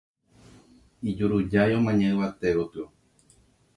[1.09, 2.83] ijurujái omaña yvate gotyo